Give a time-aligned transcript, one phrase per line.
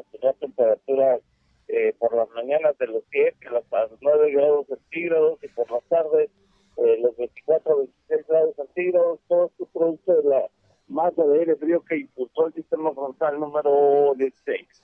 [0.00, 1.20] a tener temperaturas
[1.68, 5.84] eh, por las mañanas de los 7 a los 9 grados centígrados y por las
[5.84, 6.30] tardes
[6.76, 10.46] eh, los 24 26 grados centígrados, todo esto producto de la
[10.88, 14.82] masa de aire frío que impulsó el sistema frontal número 16.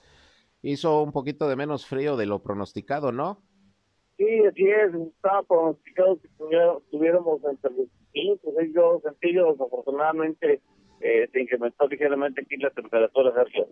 [0.63, 3.43] Hizo un poquito de menos frío de lo pronosticado, ¿no?
[4.17, 6.29] Sí, así es, estaba pronosticado que
[6.91, 10.61] tuviéramos entre los 5 o 6 grados centígrados, afortunadamente
[11.01, 13.69] eh, se incrementó ligeramente aquí la temperatura, Sergio.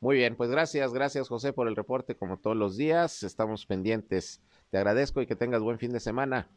[0.00, 3.22] Muy bien, pues gracias, gracias José por el reporte como todos los días.
[3.22, 4.42] Estamos pendientes.
[4.70, 6.48] Te agradezco y que tengas buen fin de semana.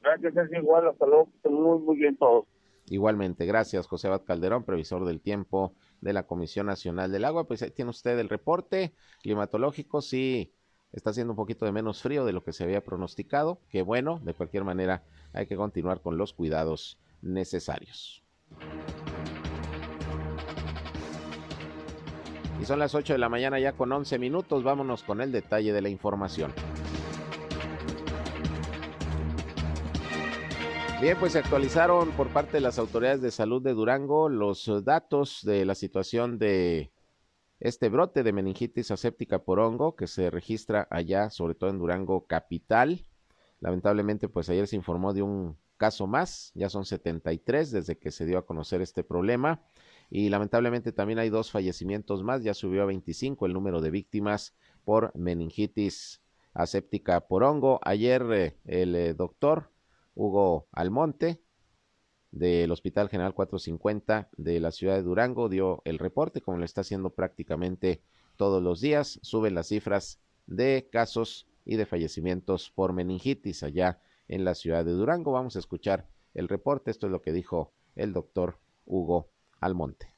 [0.00, 2.46] Gracias, es igual, hasta luego, muy, muy bien todos.
[2.86, 7.44] Igualmente, gracias José Abad Calderón, previsor del tiempo de la Comisión Nacional del Agua.
[7.44, 10.54] Pues ahí tiene usted el reporte climatológico, sí,
[10.92, 14.20] está haciendo un poquito de menos frío de lo que se había pronosticado, que bueno,
[14.24, 18.22] de cualquier manera hay que continuar con los cuidados necesarios.
[22.60, 24.64] Y son las 8 de la mañana ya con 11 minutos.
[24.64, 26.52] Vámonos con el detalle de la información.
[31.00, 35.44] Bien, pues se actualizaron por parte de las autoridades de salud de Durango los datos
[35.44, 36.90] de la situación de
[37.60, 42.26] este brote de meningitis aséptica por hongo que se registra allá, sobre todo en Durango
[42.26, 43.04] capital.
[43.60, 48.26] Lamentablemente, pues ayer se informó de un caso más, ya son 73 desde que se
[48.26, 49.62] dio a conocer este problema
[50.10, 54.54] y lamentablemente también hay dos fallecimientos más, ya subió a 25 el número de víctimas
[54.84, 56.22] por meningitis
[56.54, 57.78] aséptica por hongo.
[57.82, 59.70] Ayer eh, el eh, doctor
[60.14, 61.40] Hugo Almonte
[62.30, 66.80] del Hospital General 450 de la ciudad de Durango dio el reporte, como lo está
[66.80, 68.02] haciendo prácticamente
[68.36, 69.18] todos los días.
[69.22, 74.92] Suben las cifras de casos y de fallecimientos por meningitis allá en la ciudad de
[74.92, 75.32] Durango.
[75.32, 76.90] Vamos a escuchar el reporte.
[76.90, 79.28] Esto es lo que dijo el doctor Hugo
[79.60, 80.14] Almonte.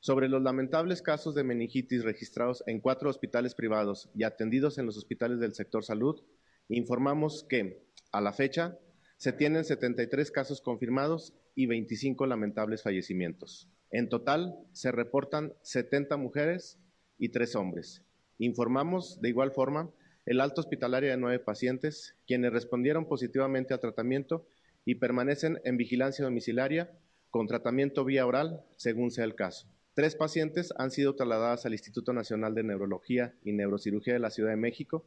[0.00, 4.96] Sobre los lamentables casos de meningitis registrados en cuatro hospitales privados y atendidos en los
[4.96, 6.22] hospitales del sector salud,
[6.68, 8.78] informamos que, a la fecha,
[9.16, 13.68] se tienen 73 casos confirmados y 25 lamentables fallecimientos.
[13.90, 16.78] En total, se reportan 70 mujeres
[17.18, 18.04] y 3 hombres.
[18.38, 19.90] Informamos, de igual forma,
[20.24, 24.46] el alto hospitalario de nueve pacientes, quienes respondieron positivamente al tratamiento
[24.84, 26.92] y permanecen en vigilancia domiciliaria
[27.30, 29.68] con tratamiento vía oral, según sea el caso.
[29.94, 34.50] Tres pacientes han sido trasladadas al Instituto Nacional de Neurología y Neurocirugía de la Ciudad
[34.50, 35.04] de México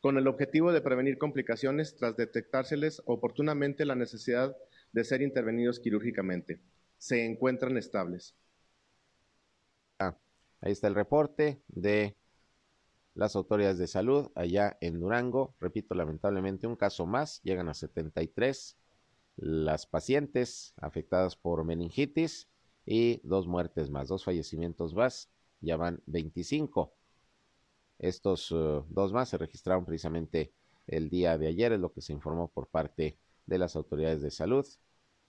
[0.00, 4.56] con el objetivo de prevenir complicaciones tras detectárseles oportunamente la necesidad
[4.92, 6.60] de ser intervenidos quirúrgicamente.
[6.98, 8.34] Se encuentran estables.
[10.00, 10.16] Ah,
[10.60, 12.16] ahí está el reporte de
[13.14, 15.54] las autoridades de salud allá en Durango.
[15.60, 18.76] Repito, lamentablemente un caso más, llegan a 73
[19.36, 22.48] las pacientes afectadas por meningitis
[22.84, 26.92] y dos muertes más, dos fallecimientos más, ya van 25.
[27.98, 30.52] Estos uh, dos más se registraron precisamente
[30.86, 34.30] el día de ayer, es lo que se informó por parte de las autoridades de
[34.30, 34.66] salud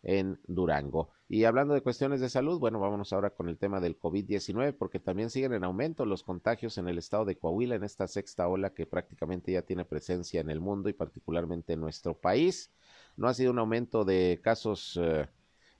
[0.04, 1.10] en Durango.
[1.30, 5.00] Y hablando de cuestiones de salud, bueno, vámonos ahora con el tema del COVID-19, porque
[5.00, 8.74] también siguen en aumento los contagios en el estado de Coahuila en esta sexta ola
[8.74, 12.72] que prácticamente ya tiene presencia en el mundo y particularmente en nuestro país.
[13.16, 15.28] No ha sido un aumento de casos eh,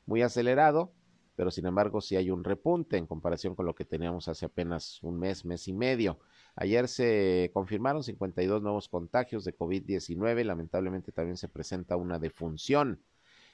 [0.06, 0.94] muy acelerado,
[1.36, 5.02] pero sin embargo sí hay un repunte en comparación con lo que teníamos hace apenas
[5.02, 6.20] un mes, mes y medio.
[6.56, 13.02] Ayer se confirmaron 52 nuevos contagios de COVID-19, lamentablemente también se presenta una defunción.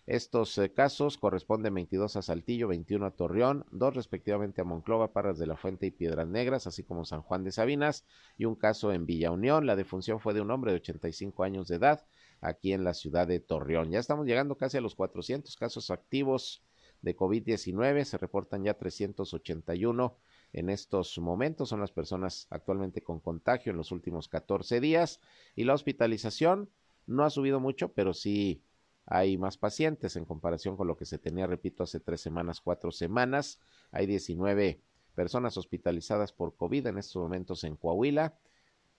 [0.05, 5.37] Estos eh, casos corresponden 22 a Saltillo, 21 a Torreón, dos respectivamente a Monclova, Parras
[5.37, 8.91] de la Fuente y Piedras Negras, así como San Juan de Sabinas, y un caso
[8.91, 9.67] en Villa Unión.
[9.67, 12.05] La defunción fue de un hombre de 85 años de edad
[12.41, 13.91] aquí en la ciudad de Torreón.
[13.91, 16.63] Ya estamos llegando casi a los 400 casos activos
[17.01, 20.17] de COVID-19, se reportan ya 381
[20.51, 25.21] en estos momentos, son las personas actualmente con contagio en los últimos 14 días
[25.55, 26.69] y la hospitalización
[27.05, 28.61] no ha subido mucho, pero sí
[29.05, 32.91] hay más pacientes en comparación con lo que se tenía, repito, hace tres semanas, cuatro
[32.91, 33.59] semanas.
[33.91, 34.79] Hay 19
[35.15, 38.35] personas hospitalizadas por COVID en estos momentos en Coahuila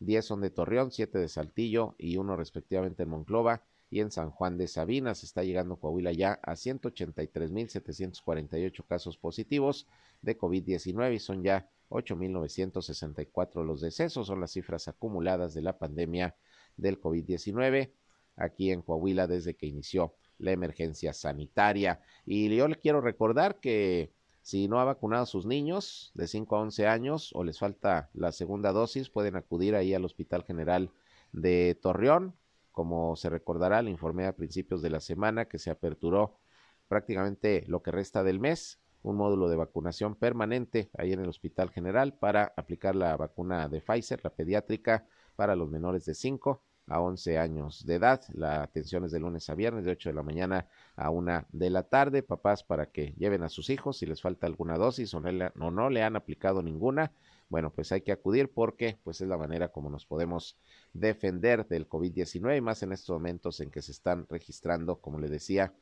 [0.00, 4.30] 10 son de Torreón, 7 de Saltillo y uno respectivamente en Monclova y en San
[4.30, 5.22] Juan de Sabinas.
[5.24, 9.86] Está llegando Coahuila ya a 183.748 casos positivos
[10.22, 14.26] de COVID-19 y son ya 8.964 los decesos.
[14.26, 16.34] Son las cifras acumuladas de la pandemia
[16.76, 17.92] del COVID-19
[18.36, 22.00] aquí en Coahuila desde que inició la emergencia sanitaria.
[22.24, 24.12] Y yo le quiero recordar que
[24.50, 28.10] si no ha vacunado a sus niños de 5 a 11 años o les falta
[28.14, 30.90] la segunda dosis, pueden acudir ahí al Hospital General
[31.30, 32.34] de Torreón.
[32.72, 36.40] Como se recordará, le informé a principios de la semana que se aperturó
[36.88, 41.70] prácticamente lo que resta del mes un módulo de vacunación permanente ahí en el Hospital
[41.70, 45.06] General para aplicar la vacuna de Pfizer, la pediátrica,
[45.36, 46.60] para los menores de 5
[46.90, 48.22] a 11 años de edad.
[48.34, 50.66] La atención es de lunes a viernes, de 8 de la mañana
[50.96, 52.22] a 1 de la tarde.
[52.22, 55.52] Papás para que lleven a sus hijos si les falta alguna dosis o no le,
[55.54, 57.12] no le han aplicado ninguna.
[57.48, 60.56] Bueno, pues hay que acudir porque pues es la manera como nos podemos
[60.92, 65.28] defender del COVID-19 y más en estos momentos en que se están registrando, como le
[65.28, 65.72] decía,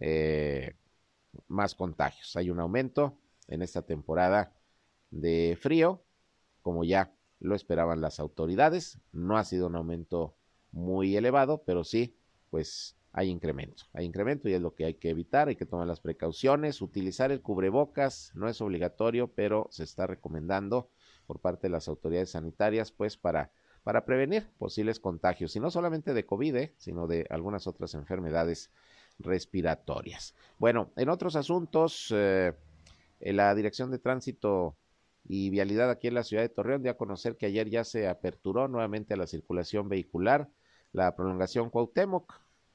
[0.00, 0.74] eh,
[1.46, 2.36] más contagios.
[2.36, 3.18] Hay un aumento
[3.48, 4.52] en esta temporada
[5.10, 6.02] de frío,
[6.62, 8.98] como ya lo esperaban las autoridades.
[9.12, 10.34] No ha sido un aumento
[10.72, 12.14] muy elevado, pero sí,
[12.50, 13.84] pues hay incremento.
[13.92, 16.82] Hay incremento y es lo que hay que evitar, hay que tomar las precauciones.
[16.82, 20.88] Utilizar el cubrebocas no es obligatorio, pero se está recomendando
[21.26, 23.50] por parte de las autoridades sanitarias, pues para,
[23.82, 26.74] para prevenir posibles contagios, y no solamente de COVID, ¿eh?
[26.78, 28.70] sino de algunas otras enfermedades
[29.18, 30.34] respiratorias.
[30.58, 32.54] Bueno, en otros asuntos, eh,
[33.20, 34.76] la Dirección de Tránsito
[35.24, 38.08] y Vialidad aquí en la ciudad de Torreón dio a conocer que ayer ya se
[38.08, 40.48] aperturó nuevamente a la circulación vehicular
[40.92, 42.34] la prolongación Cuauhtémoc,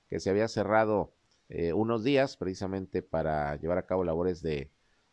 [0.09, 1.13] que se había cerrado
[1.49, 4.71] eh, unos días precisamente para llevar a cabo labores de,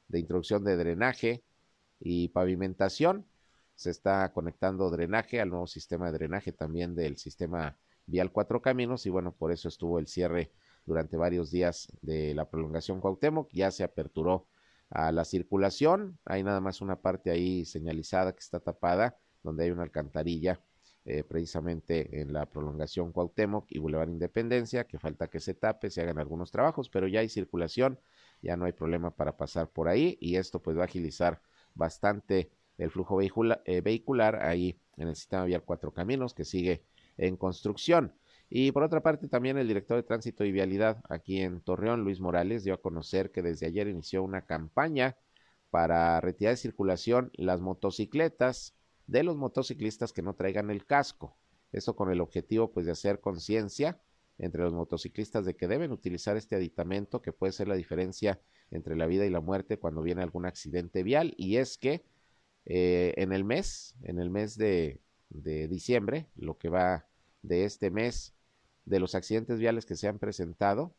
[0.08, 1.44] de introducción de drenaje
[1.98, 3.26] y pavimentación.
[3.74, 9.06] Se está conectando drenaje al nuevo sistema de drenaje también del sistema vial Cuatro Caminos
[9.06, 10.52] y bueno, por eso estuvo el cierre
[10.84, 14.48] durante varios días de la prolongación Cuauhtémoc, ya se aperturó
[14.90, 19.70] a la circulación, hay nada más una parte ahí señalizada que está tapada, donde hay
[19.70, 20.60] una alcantarilla
[21.04, 26.02] eh, precisamente en la prolongación Cuauhtémoc y Boulevard Independencia, que falta que se tape, se
[26.02, 27.98] hagan algunos trabajos, pero ya hay circulación,
[28.42, 31.40] ya no hay problema para pasar por ahí y esto pues va a agilizar
[31.74, 36.84] bastante el flujo vehicular, eh, vehicular ahí en el sistema vial Cuatro Caminos que sigue
[37.16, 38.14] en construcción.
[38.48, 42.20] Y por otra parte, también el director de Tránsito y Vialidad aquí en Torreón, Luis
[42.20, 45.16] Morales, dio a conocer que desde ayer inició una campaña
[45.70, 48.74] para retirar de circulación las motocicletas
[49.10, 51.36] de los motociclistas que no traigan el casco.
[51.72, 54.00] Esto con el objetivo pues de hacer conciencia
[54.38, 58.40] entre los motociclistas de que deben utilizar este aditamento que puede ser la diferencia
[58.70, 62.04] entre la vida y la muerte cuando viene algún accidente vial y es que
[62.66, 67.06] eh, en el mes, en el mes de, diciembre, lo que va
[67.42, 68.34] de este mes,
[68.84, 70.94] de los accidentes viales que se han presentado,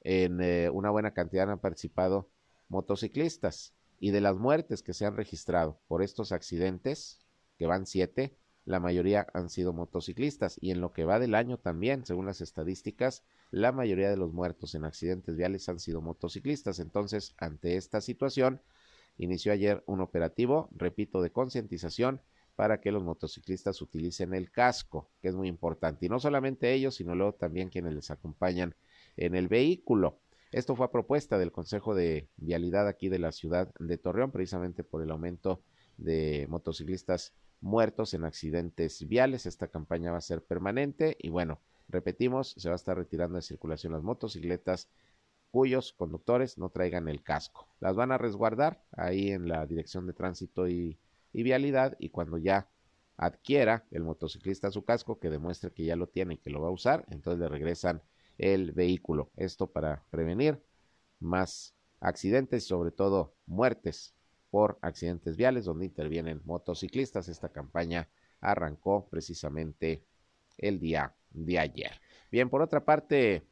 [0.00, 2.28] en eh, una buena cantidad han participado
[2.68, 7.20] motociclistas y de las muertes que se han registrado por estos accidentes,
[7.58, 11.58] que van siete, la mayoría han sido motociclistas y en lo que va del año
[11.58, 16.78] también, según las estadísticas, la mayoría de los muertos en accidentes viales han sido motociclistas.
[16.78, 18.62] Entonces, ante esta situación,
[19.18, 22.22] inició ayer un operativo, repito, de concientización
[22.56, 26.06] para que los motociclistas utilicen el casco, que es muy importante.
[26.06, 28.74] Y no solamente ellos, sino luego también quienes les acompañan
[29.16, 30.20] en el vehículo.
[30.54, 34.84] Esto fue a propuesta del Consejo de Vialidad aquí de la ciudad de Torreón, precisamente
[34.84, 35.60] por el aumento
[35.96, 39.46] de motociclistas muertos en accidentes viales.
[39.46, 43.42] Esta campaña va a ser permanente y bueno, repetimos, se va a estar retirando de
[43.42, 44.88] circulación las motocicletas
[45.50, 47.68] cuyos conductores no traigan el casco.
[47.80, 50.98] Las van a resguardar ahí en la Dirección de Tránsito y
[51.34, 52.68] y vialidad y cuando ya
[53.16, 56.68] adquiera el motociclista su casco que demuestre que ya lo tiene y que lo va
[56.68, 58.02] a usar, entonces le regresan
[58.38, 59.30] el vehículo.
[59.36, 60.60] Esto para prevenir
[61.20, 64.14] más accidentes sobre todo muertes
[64.50, 67.28] por accidentes viales donde intervienen motociclistas.
[67.28, 68.08] Esta campaña
[68.40, 70.04] arrancó precisamente
[70.58, 71.92] el día de ayer.
[72.30, 73.42] Bien, por otra parte,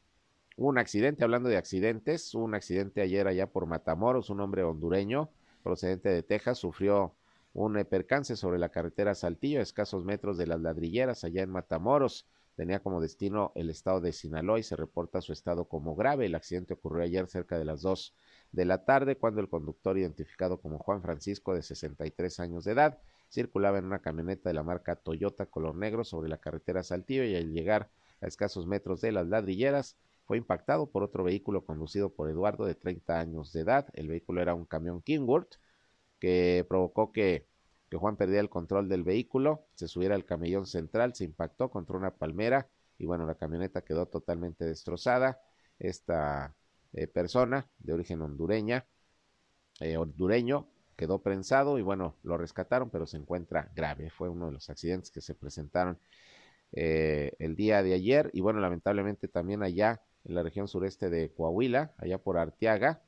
[0.55, 5.29] un accidente, hablando de accidentes, un accidente ayer allá por Matamoros, un hombre hondureño
[5.63, 7.15] procedente de Texas sufrió
[7.53, 12.27] un percance sobre la carretera Saltillo, a escasos metros de las ladrilleras, allá en Matamoros.
[12.55, 16.27] Tenía como destino el estado de Sinaloa y se reporta su estado como grave.
[16.27, 18.15] El accidente ocurrió ayer cerca de las dos
[18.51, 22.99] de la tarde, cuando el conductor, identificado como Juan Francisco, de 63 años de edad,
[23.31, 27.35] circulaba en una camioneta de la marca Toyota color negro sobre la carretera Saltillo y
[27.35, 27.89] al llegar
[28.21, 32.75] a escasos metros de las ladrilleras, fue impactado por otro vehículo conducido por Eduardo de
[32.75, 33.87] 30 años de edad.
[33.93, 35.55] El vehículo era un camión Kingworth
[36.19, 37.47] que provocó que,
[37.99, 42.11] Juan perdiera el control del vehículo, se subiera al camellón central, se impactó contra una
[42.11, 45.41] palmera y bueno, la camioneta quedó totalmente destrozada.
[45.79, 46.55] Esta
[46.93, 48.85] eh, persona de origen hondureña,
[49.79, 54.09] eh, hondureño, quedó prensado y bueno, lo rescataron, pero se encuentra grave.
[54.09, 55.97] Fue uno de los accidentes que se presentaron
[56.71, 61.31] eh, el día de ayer y bueno, lamentablemente también allá en la región sureste de
[61.33, 63.01] Coahuila, allá por Arteaga,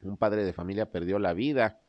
[0.00, 1.80] un padre de familia perdió la vida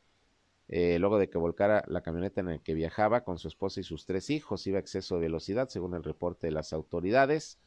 [0.69, 3.83] eh, luego de que volcara la camioneta en la que viajaba con su esposa y
[3.83, 4.67] sus tres hijos.
[4.67, 7.59] Iba a exceso de velocidad, según el reporte de las autoridades.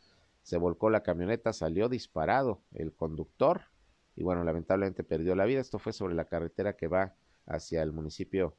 [0.42, 3.62] Se volcó la camioneta, salió disparado el conductor
[4.14, 5.60] y bueno, lamentablemente perdió la vida.
[5.60, 7.14] Esto fue sobre la carretera que va
[7.46, 8.56] hacia el municipio,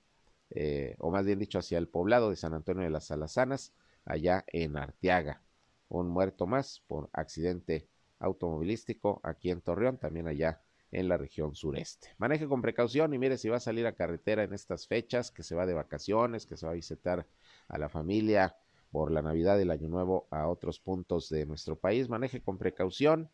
[0.50, 3.73] eh, o más bien dicho, hacia el poblado de San Antonio de las Alazanas,
[4.03, 5.41] allá en Arteaga.
[5.88, 7.88] Un muerto más por accidente
[8.19, 10.62] automovilístico aquí en Torreón, también allá
[10.93, 12.09] en la región sureste.
[12.17, 15.43] Maneje con precaución y mire si va a salir a carretera en estas fechas, que
[15.43, 17.27] se va de vacaciones, que se va a visitar
[17.67, 18.55] a la familia
[18.91, 22.09] por la Navidad y el Año Nuevo a otros puntos de nuestro país.
[22.09, 23.29] Maneje con precaución,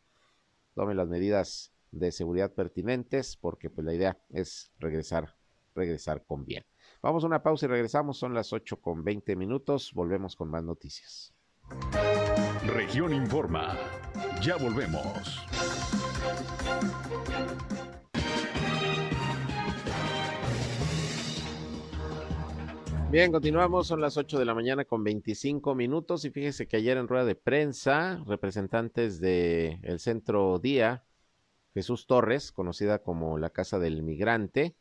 [0.73, 5.35] tome las medidas de seguridad pertinentes, porque pues la idea es regresar,
[5.75, 6.65] regresar con bien.
[7.01, 10.63] Vamos a una pausa y regresamos, son las 8 con 20 minutos, volvemos con más
[10.63, 11.33] noticias.
[12.65, 13.77] Región Informa,
[14.41, 15.39] ya volvemos.
[23.12, 26.96] Bien, continuamos, son las 8 de la mañana con 25 minutos y fíjese que ayer
[26.96, 31.03] en rueda de prensa, representantes del el Centro Día,
[31.74, 34.75] Jesús Torres, conocida como la Casa del Migrante,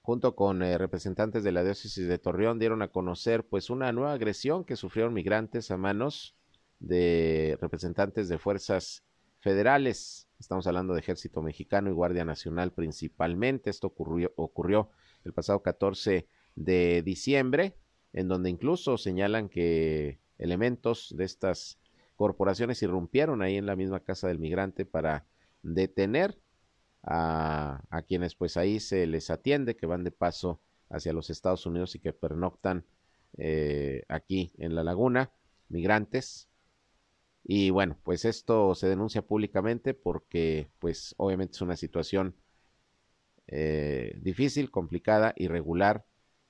[0.00, 4.14] junto con eh, representantes de la diócesis de Torreón, dieron a conocer pues una nueva
[4.14, 6.36] agresión que sufrieron migrantes a manos
[6.78, 9.04] de representantes de fuerzas
[9.40, 10.27] federales.
[10.38, 13.70] Estamos hablando de Ejército Mexicano y Guardia Nacional principalmente.
[13.70, 14.90] Esto ocurrió,
[15.24, 17.74] el pasado 14 de diciembre,
[18.12, 21.80] en donde incluso señalan que elementos de estas
[22.14, 25.26] corporaciones irrumpieron ahí en la misma casa del migrante para
[25.62, 26.38] detener
[27.02, 31.66] a, a, quienes pues ahí se les atiende, que van de paso hacia los Estados
[31.66, 32.84] Unidos y que pernoctan
[33.36, 35.32] eh, aquí en la laguna,
[35.68, 36.47] migrantes.
[37.50, 42.36] Y bueno, pues esto se denuncia públicamente porque pues obviamente es una situación
[43.46, 46.04] eh, difícil, complicada, irregular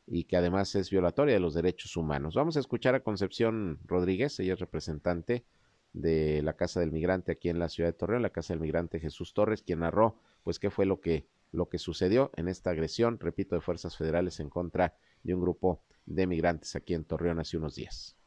[0.08, 2.34] y que además es violatoria de los derechos humanos.
[2.34, 5.44] Vamos a escuchar a Concepción Rodríguez, ella es representante
[5.92, 8.98] de la Casa del Migrante aquí en la ciudad de Torreón, la Casa del Migrante
[8.98, 13.20] Jesús Torres, quien narró pues qué fue lo que lo que sucedió en esta agresión,
[13.20, 17.56] repito, de fuerzas federales en contra de un grupo de migrantes aquí en Torreón hace
[17.56, 18.17] unos días.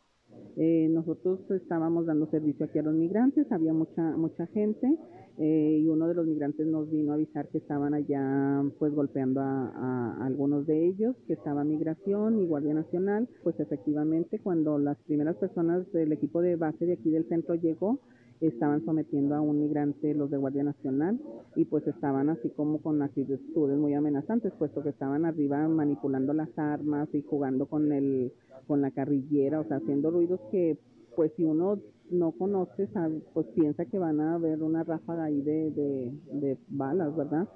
[0.58, 4.98] Eh, nosotros estábamos dando servicio aquí a los migrantes, había mucha mucha gente
[5.38, 9.40] eh, y uno de los migrantes nos vino a avisar que estaban allá pues golpeando
[9.40, 13.30] a, a, algunos de ellos, que estaba Migración y Guardia Nacional.
[13.44, 18.00] Pues efectivamente cuando las primeras personas del equipo de base de aquí del centro llegó,
[18.48, 21.20] estaban sometiendo a un migrante los de Guardia Nacional
[21.56, 26.50] y pues estaban así como con actitudes muy amenazantes, puesto que estaban arriba manipulando las
[26.58, 28.32] armas y jugando con el
[28.68, 30.78] con la carrillera, o sea, haciendo ruidos que
[31.16, 31.80] pues si uno
[32.10, 32.88] no conoce,
[33.34, 37.48] pues piensa que van a haber una ráfaga ahí de, de, de balas, ¿verdad?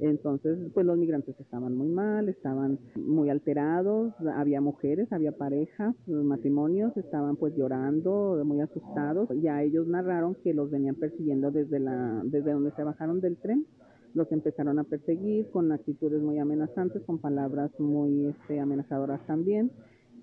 [0.00, 6.96] Entonces, pues los migrantes estaban muy mal, estaban muy alterados, había mujeres, había parejas, matrimonios,
[6.96, 9.28] estaban pues llorando, muy asustados.
[9.42, 13.66] Ya ellos narraron que los venían persiguiendo desde la desde donde se bajaron del tren.
[14.14, 19.70] Los empezaron a perseguir con actitudes muy amenazantes, con palabras muy este, amenazadoras también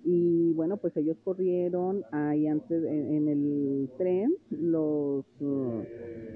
[0.03, 5.83] y bueno pues ellos corrieron ahí antes en, en el tren los uh,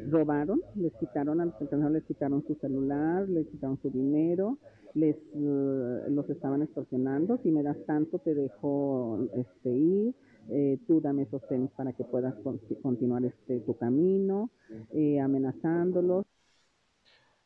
[0.09, 4.57] robaron les quitaron a los les quitaron su celular les quitaron su dinero
[4.93, 10.15] les uh, los estaban extorsionando si me das tanto te dejo este ir
[10.49, 14.49] eh, tú dame esos tenis para que puedas con, continuar este tu camino
[14.93, 16.25] eh, amenazándolos.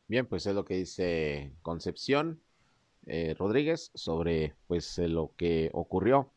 [0.08, 2.40] Bien pues es lo que dice Concepción
[3.06, 6.32] eh, Rodríguez sobre pues eh, lo que ocurrió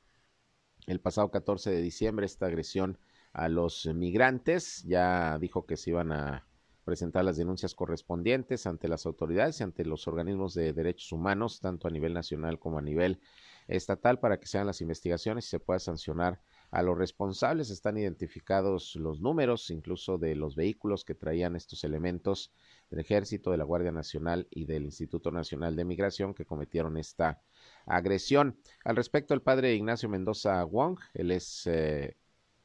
[0.88, 2.98] el pasado 14 de diciembre, esta agresión
[3.34, 4.84] a los migrantes.
[4.84, 6.48] Ya dijo que se iban a
[6.84, 11.88] presentar las denuncias correspondientes ante las autoridades y ante los organismos de derechos humanos, tanto
[11.88, 13.20] a nivel nacional como a nivel
[13.68, 17.70] estatal, para que sean las investigaciones y se pueda sancionar a los responsables.
[17.70, 22.52] Están identificados los números, incluso de los vehículos que traían estos elementos
[22.90, 27.42] del Ejército, de la Guardia Nacional y del Instituto Nacional de Migración que cometieron esta
[27.86, 28.58] agresión.
[28.84, 32.16] Al respecto, el padre Ignacio Mendoza Wong, él es eh,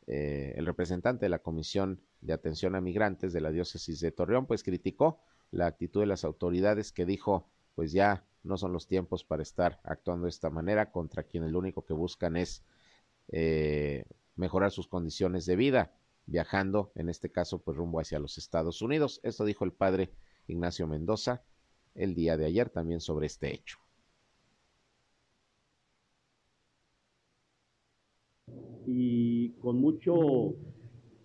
[0.07, 4.47] eh, el representante de la Comisión de Atención a Migrantes de la Diócesis de Torreón,
[4.47, 9.25] pues criticó la actitud de las autoridades que dijo, pues ya no son los tiempos
[9.25, 12.62] para estar actuando de esta manera contra quienes lo único que buscan es
[13.28, 14.04] eh,
[14.37, 15.93] mejorar sus condiciones de vida
[16.26, 19.21] viajando, en este caso, pues rumbo hacia los Estados Unidos.
[19.23, 20.11] Esto dijo el padre
[20.47, 21.43] Ignacio Mendoza
[21.95, 23.78] el día de ayer también sobre este hecho.
[28.87, 30.54] Y con mucho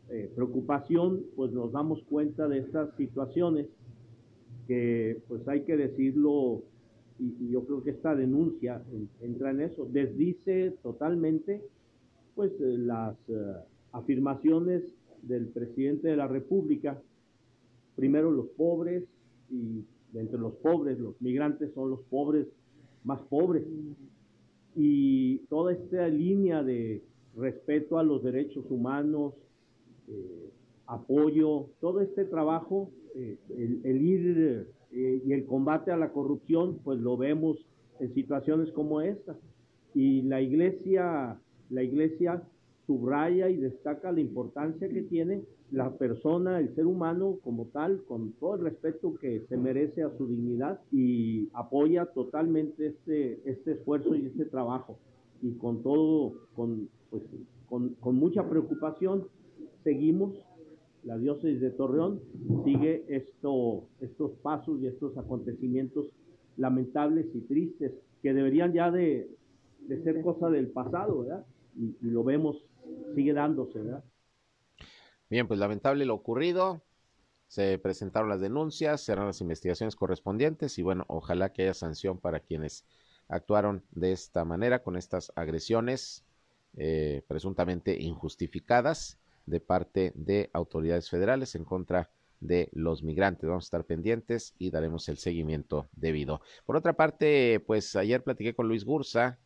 [0.09, 3.67] eh, preocupación, pues nos damos cuenta de estas situaciones
[4.67, 6.63] que, pues hay que decirlo,
[7.17, 8.81] y, yo creo que esta denuncia
[9.21, 11.61] entra en eso, desdice totalmente,
[12.35, 13.57] pues eh, las uh,
[13.91, 14.83] afirmaciones
[15.21, 17.01] del presidente de la República
[17.99, 19.03] primero los pobres
[19.51, 22.47] y entre los pobres, los migrantes son los pobres
[23.03, 23.63] más pobres.
[24.75, 27.03] Y toda esta línea de
[27.35, 29.33] respeto a los derechos humanos,
[30.07, 30.49] eh,
[30.87, 33.37] apoyo, todo este trabajo, eh,
[33.83, 37.57] el, ir eh, y el combate a la corrupción, pues lo vemos
[37.99, 39.37] en situaciones como esta.
[39.93, 41.37] Y la iglesia,
[41.69, 42.41] la iglesia
[42.89, 48.31] subraya y destaca la importancia que tiene la persona, el ser humano como tal, con
[48.39, 54.15] todo el respeto que se merece a su dignidad y apoya totalmente este, este esfuerzo
[54.15, 54.97] y este trabajo.
[55.43, 57.21] Y con todo, con, pues,
[57.69, 59.27] con, con mucha preocupación,
[59.83, 60.33] seguimos
[61.03, 62.19] la diócesis de Torreón
[62.65, 66.07] sigue esto, estos pasos y estos acontecimientos
[66.57, 69.29] lamentables y tristes que deberían ya de,
[70.03, 71.45] ser cosa del pasado, ¿verdad?
[71.77, 72.57] Y, lo vemos,
[73.15, 74.03] sigue dándose, ¿verdad?
[75.29, 76.81] Bien, pues lamentable lo ocurrido.
[77.47, 82.39] Se presentaron las denuncias, serán las investigaciones correspondientes y bueno, ojalá que haya sanción para
[82.39, 82.85] quienes
[83.27, 86.23] actuaron de esta manera con estas agresiones
[86.77, 93.49] eh, presuntamente injustificadas de parte de autoridades federales en contra de los migrantes.
[93.49, 96.41] Vamos a estar pendientes y daremos el seguimiento debido.
[96.65, 99.39] Por otra parte, pues ayer platiqué con Luis Gursa,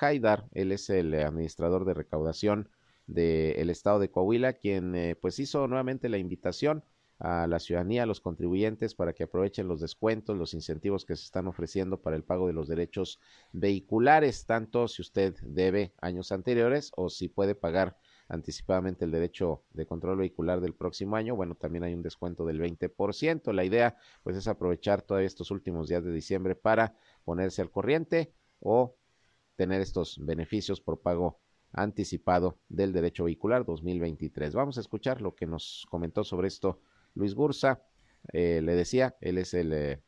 [0.00, 2.70] Haidar, él es el administrador de recaudación
[3.06, 6.84] del estado de Coahuila, quien eh, pues hizo nuevamente la invitación
[7.18, 11.24] a la ciudadanía, a los contribuyentes, para que aprovechen los descuentos, los incentivos que se
[11.24, 13.20] están ofreciendo para el pago de los derechos
[13.52, 17.96] vehiculares, tanto si usted debe años anteriores o si puede pagar
[18.28, 22.58] anticipadamente el derecho de control vehicular del próximo año, bueno, también hay un descuento del
[22.60, 23.52] 20%.
[23.52, 28.32] La idea, pues, es aprovechar todos estos últimos días de diciembre para ponerse al corriente
[28.58, 28.96] o
[29.54, 31.41] tener estos beneficios por pago
[31.72, 34.54] anticipado del derecho vehicular 2023.
[34.54, 36.80] Vamos a escuchar lo que nos comentó sobre esto
[37.14, 37.82] Luis Bursa.
[38.32, 40.00] Eh, le decía, él es el eh,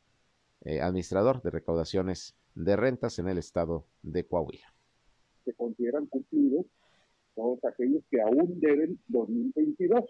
[0.65, 4.73] eh, administrador de recaudaciones de rentas en el estado de Coahuila.
[5.45, 6.67] Se consideran cumplidos
[7.35, 10.05] todos aquellos que aún deben 2022,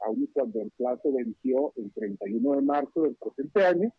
[0.00, 3.92] aún cuando el plazo venció el 31 de marzo del presente año,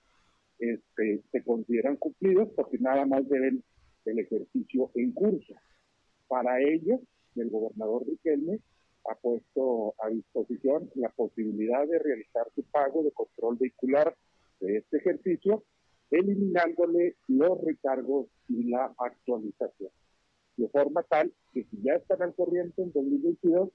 [0.58, 3.64] este, se consideran cumplidos porque nada más deben
[4.06, 5.54] el ejercicio en curso.
[6.32, 7.02] Para ello,
[7.36, 8.62] el gobernador Riquelme
[9.04, 14.16] ha puesto a disposición la posibilidad de realizar su pago de control vehicular
[14.62, 15.66] de este ejercicio,
[16.10, 19.92] eliminándole los recargos y la actualización
[20.56, 23.70] de forma tal que si ya están al corriente en 2022,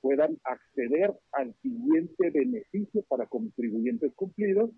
[0.00, 4.70] puedan acceder al siguiente beneficio para contribuyentes cumplidos,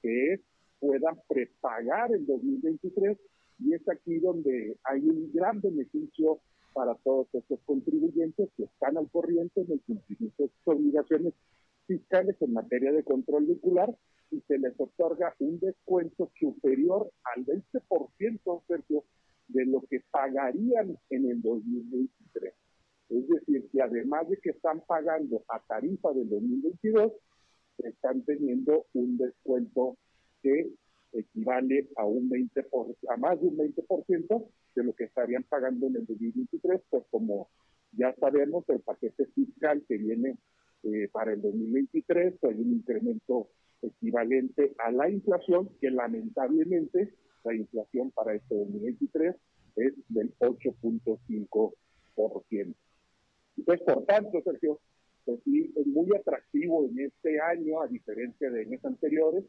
[0.00, 0.40] que es
[0.80, 3.18] puedan prepagar en 2023
[3.58, 6.40] y es aquí donde hay un gran beneficio
[6.72, 11.34] para todos estos contribuyentes que están al corriente de sus obligaciones
[11.86, 13.94] fiscales en materia de control vehicular
[14.30, 19.04] y se les otorga un descuento superior al 20%, Sergio,
[19.48, 22.54] de lo que pagarían en el 2023.
[23.10, 27.12] Es decir, que además de que están pagando a tarifa del 2022,
[27.78, 29.96] están teniendo un descuento
[30.42, 30.72] que
[31.12, 32.66] equivale a un 20
[33.08, 37.48] a más de un 20% de lo que estarían pagando en el 2023, pues como
[37.92, 40.38] ya sabemos el paquete fiscal que viene
[40.84, 43.48] eh, para el 2023 pues, hay un incremento
[43.82, 49.36] equivalente a la inflación que lamentablemente la inflación para este 2023
[49.76, 52.74] es del 8.5%.
[53.56, 54.80] Entonces, por tanto, Sergio,
[55.24, 59.44] pues es muy atractivo en este año, a diferencia de años anteriores,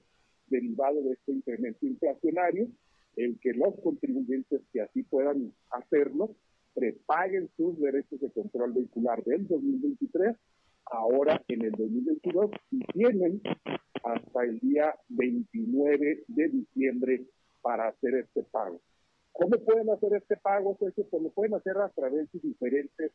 [0.54, 2.68] derivado de este incremento inflacionario,
[3.16, 6.36] el que los contribuyentes que así puedan hacerlo
[6.74, 10.36] prepaguen sus derechos de control vehicular del 2023,
[10.86, 13.42] ahora en el 2022, y tienen
[14.04, 17.26] hasta el día 29 de diciembre
[17.62, 18.80] para hacer este pago.
[19.32, 23.12] ¿Cómo pueden hacer este pago, Pues lo pueden hacer a través de diferentes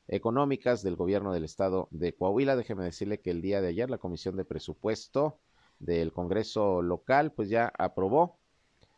[0.08, 3.98] económicas del gobierno del estado de Coahuila, déjeme decirle que el día de ayer la
[3.98, 5.39] Comisión de Presupuesto
[5.80, 8.39] del Congreso local pues ya aprobó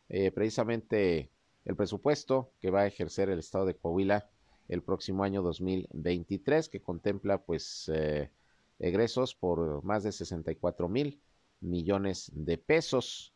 [0.09, 1.31] eh, precisamente
[1.65, 4.29] el presupuesto que va a ejercer el estado de Coahuila
[4.67, 8.31] el próximo año 2023, que contempla pues eh,
[8.79, 11.21] egresos por más de 64 mil
[11.61, 13.33] millones de pesos.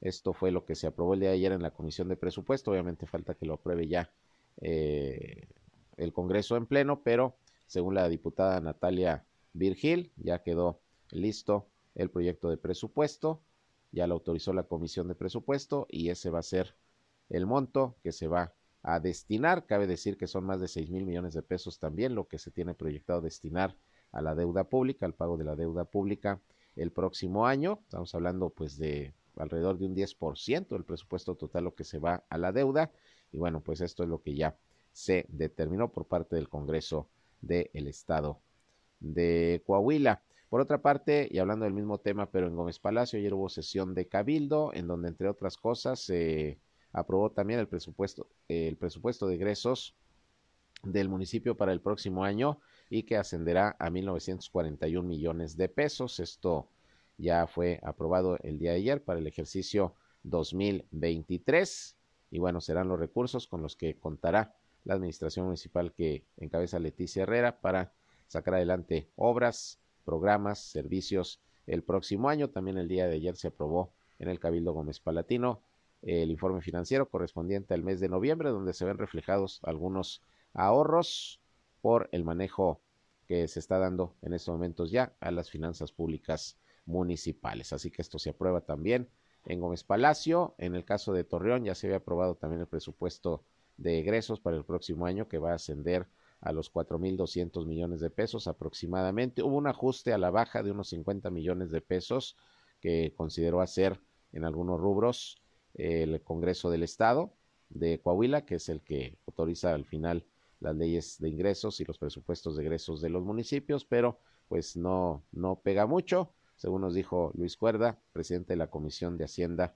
[0.00, 2.70] Esto fue lo que se aprobó el día de ayer en la Comisión de Presupuesto.
[2.70, 4.10] Obviamente falta que lo apruebe ya
[4.60, 5.48] eh,
[5.96, 10.80] el Congreso en pleno, pero según la diputada Natalia Virgil, ya quedó
[11.10, 13.42] listo el proyecto de presupuesto,
[13.92, 16.76] ya lo autorizó la Comisión de Presupuesto y ese va a ser
[17.28, 19.66] el monto que se va a destinar.
[19.66, 22.50] Cabe decir que son más de 6 mil millones de pesos también lo que se
[22.50, 23.76] tiene proyectado destinar
[24.12, 26.40] a la deuda pública, al pago de la deuda pública
[26.76, 27.80] el próximo año.
[27.84, 32.24] Estamos hablando pues de alrededor de un 10% del presupuesto total lo que se va
[32.28, 32.90] a la deuda.
[33.32, 34.56] Y bueno, pues esto es lo que ya
[34.96, 37.06] se determinó por parte del Congreso
[37.42, 38.40] del Estado
[38.98, 40.22] de Coahuila.
[40.48, 43.94] Por otra parte, y hablando del mismo tema, pero en Gómez Palacio, ayer hubo sesión
[43.94, 46.58] de Cabildo, en donde, entre otras cosas, se
[46.92, 49.94] aprobó también el presupuesto, el presupuesto de egresos
[50.82, 56.20] del municipio para el próximo año y que ascenderá a 1.941 millones de pesos.
[56.20, 56.70] Esto
[57.18, 61.98] ya fue aprobado el día de ayer para el ejercicio 2023
[62.30, 64.54] y bueno, serán los recursos con los que contará
[64.86, 67.92] la administración municipal que encabeza Leticia Herrera para
[68.28, 72.50] sacar adelante obras, programas, servicios el próximo año.
[72.50, 75.60] También el día de ayer se aprobó en el Cabildo Gómez Palatino
[76.02, 80.22] el informe financiero correspondiente al mes de noviembre, donde se ven reflejados algunos
[80.54, 81.40] ahorros
[81.80, 82.80] por el manejo
[83.26, 87.72] que se está dando en estos momentos ya a las finanzas públicas municipales.
[87.72, 89.08] Así que esto se aprueba también
[89.46, 90.54] en Gómez Palacio.
[90.58, 93.42] En el caso de Torreón ya se había aprobado también el presupuesto
[93.76, 96.06] de egresos para el próximo año que va a ascender
[96.40, 99.42] a los 4.200 millones de pesos aproximadamente.
[99.42, 102.36] Hubo un ajuste a la baja de unos 50 millones de pesos
[102.80, 104.00] que consideró hacer
[104.32, 105.36] en algunos rubros
[105.74, 107.32] el Congreso del Estado
[107.68, 110.26] de Coahuila, que es el que autoriza al final
[110.60, 115.24] las leyes de ingresos y los presupuestos de egresos de los municipios, pero pues no,
[115.32, 119.74] no pega mucho, según nos dijo Luis Cuerda, presidente de la Comisión de Hacienda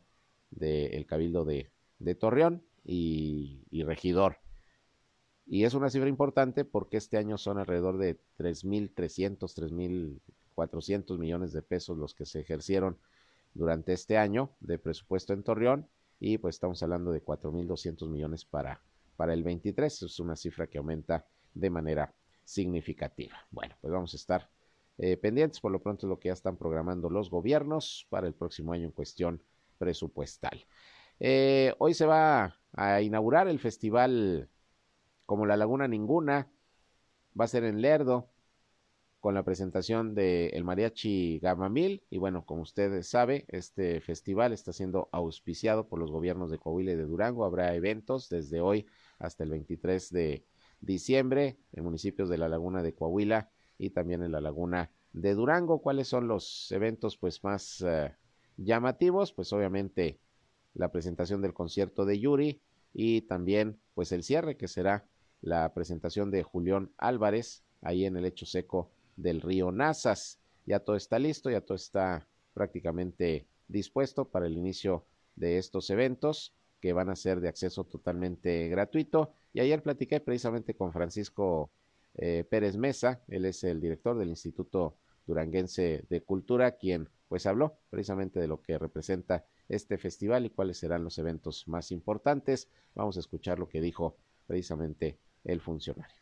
[0.51, 4.39] del Cabildo de, de Torreón y, regidor
[5.47, 10.21] y es una cifra importante porque este año son alrededor de 3.300,
[10.57, 12.99] 3.400 millones de pesos los que se ejercieron
[13.55, 15.89] durante este año de presupuesto en Torreón
[16.21, 18.81] y pues estamos hablando de 4.200 millones para,
[19.17, 20.03] para el 23.
[20.03, 22.15] Es una cifra que aumenta de manera
[22.45, 23.47] significativa.
[23.51, 24.51] Bueno, pues vamos a estar
[24.99, 25.61] eh, pendientes.
[25.61, 28.93] Por lo pronto lo que ya están programando los gobiernos para el próximo año en
[28.93, 29.43] cuestión
[29.79, 30.65] presupuestal.
[31.19, 34.49] Eh, hoy se va a inaugurar el Festival
[35.27, 36.51] como La Laguna Ninguna,
[37.39, 38.31] va a ser en Lerdo,
[39.21, 42.03] con la presentación de el mariachi Gamamil.
[42.11, 46.93] Y bueno, como ustedes sabe, este festival está siendo auspiciado por los gobiernos de Coahuila
[46.93, 47.45] y de Durango.
[47.45, 48.87] Habrá eventos desde hoy
[49.19, 50.45] hasta el 23 de
[50.81, 55.83] diciembre en municipios de la Laguna de Coahuila y también en la Laguna de Durango.
[55.83, 58.15] ¿Cuáles son los eventos pues más eh,
[58.57, 59.35] llamativos?
[59.35, 60.19] Pues obviamente
[60.75, 62.61] la presentación del concierto de Yuri
[62.93, 65.07] y también pues el cierre que será
[65.41, 70.39] la presentación de Julián Álvarez ahí en el hecho seco del río Nazas.
[70.67, 75.05] Ya todo está listo, ya todo está prácticamente dispuesto para el inicio
[75.37, 79.33] de estos eventos que van a ser de acceso totalmente gratuito.
[79.53, 81.71] Y ayer platiqué precisamente con Francisco
[82.15, 87.79] eh, Pérez Mesa, él es el director del Instituto Duranguense de Cultura, quien pues habló
[87.89, 92.69] precisamente de lo que representa este festival y cuáles serán los eventos más importantes.
[92.95, 96.17] Vamos a escuchar lo que dijo precisamente el funcionario.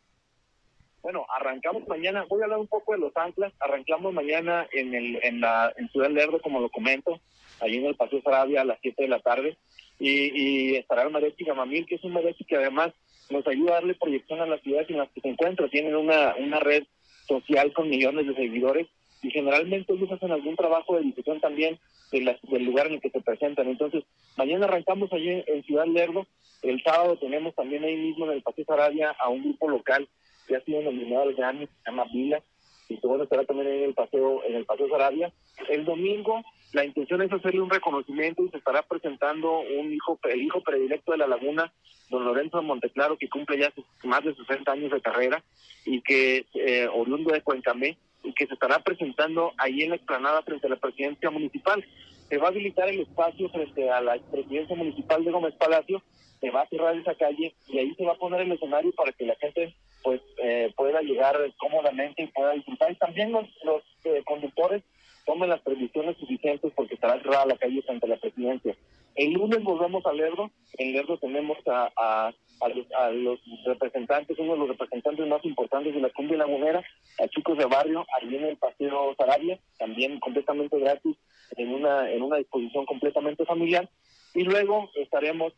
[1.01, 5.19] Bueno, arrancamos mañana, voy a hablar un poco de los anclas, arrancamos mañana en el
[5.23, 7.19] en la en Ciudad Lerdo, como lo comento,
[7.61, 9.57] allí en el Paseo Sarabia a las 7 de la tarde,
[9.97, 12.93] y, estará el mariachi Gamamil, que es un mariachi que además
[13.29, 16.35] nos ayuda a darle proyección a las ciudades en las que se encuentra, tienen una,
[16.35, 16.83] una red
[17.27, 18.87] social con millones de seguidores,
[19.21, 21.79] y generalmente ellos hacen algún trabajo de difusión también
[22.11, 23.67] del lugar en el que se presentan.
[23.67, 24.03] Entonces,
[24.37, 26.25] mañana arrancamos allí en Ciudad Lerdo,
[26.61, 30.07] el sábado tenemos también ahí mismo en el Paseo Sarabia a un grupo local
[30.47, 32.41] que ha sido nominado al Grammy, se llama Vila,
[32.87, 35.31] y que bueno, estará también en el Paseo, en el Paseo Sarabia.
[35.69, 40.41] El domingo la intención es hacerle un reconocimiento y se estará presentando un hijo, el
[40.41, 41.73] hijo predilecto de la laguna,
[42.09, 45.43] don Lorenzo Monteclaro, que cumple ya más de 60 años de carrera
[45.85, 47.97] y que, eh, oriundo de Cuencamé,
[48.35, 51.83] que se estará presentando ahí en la explanada frente a la presidencia municipal.
[52.29, 56.01] Se va a habilitar el espacio frente a la presidencia municipal de Gómez Palacio,
[56.39, 59.11] se va a cerrar esa calle y ahí se va a poner el escenario para
[59.11, 62.91] que la gente pues eh, pueda llegar cómodamente y pueda disfrutar.
[62.91, 64.83] Y también los, los eh, conductores
[65.29, 68.75] tomen las previsiones suficientes porque estará cerrada la calle frente la presidencia.
[69.13, 70.49] El lunes volvemos a Lerdo.
[70.79, 76.01] En Lerdo tenemos a, a, a, los, representantes, uno de los representantes más importantes de
[76.01, 76.83] la cumbia lagunera,
[77.19, 81.15] a chicos de barrio, allí en el Paseo Sarabia, también completamente gratis,
[81.57, 83.87] en una, en una disposición completamente familiar.
[84.33, 85.53] Y luego estaremos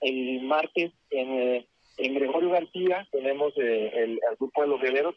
[0.00, 5.16] el martes en, eh, en Gregorio García, tenemos eh, el, grupo de los guerreros,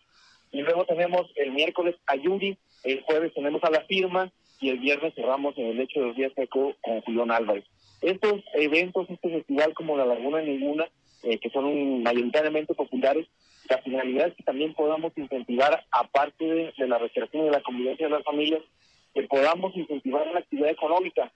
[0.52, 4.80] y luego tenemos el miércoles a Yuri, el jueves tenemos a la firma, y el
[4.80, 7.66] viernes cerramos en el hecho de los días seco con Julián Álvarez.
[8.02, 10.88] Estos eventos, este festival como la Laguna Ninguna,
[11.24, 13.28] eh, que son mayoritariamente populares,
[13.70, 16.46] la finalidad es que también podamos incentivar, aparte
[16.78, 18.62] de, la recreación y de la convivencia de las familias,
[19.14, 21.32] que podamos incentivar la actividad económica.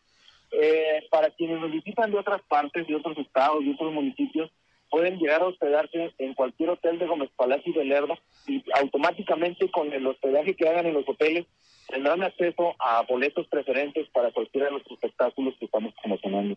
[0.51, 4.51] Eh, para quienes nos visitan de otras partes, de otros estados, de otros municipios,
[4.89, 9.91] pueden llegar a hospedarse en cualquier hotel de Gómez Palacio de Lerdo y automáticamente con
[9.93, 11.45] el hospedaje que hagan en los hoteles
[11.88, 16.56] tendrán acceso a boletos preferentes para cualquiera de los espectáculos que estamos promocionando.